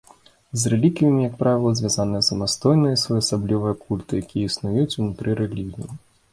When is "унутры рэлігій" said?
5.01-5.91